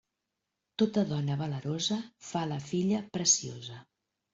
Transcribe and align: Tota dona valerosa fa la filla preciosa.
Tota 0.83 1.03
dona 1.11 1.37
valerosa 1.43 2.01
fa 2.33 2.45
la 2.57 2.61
filla 2.75 3.07
preciosa. 3.17 3.85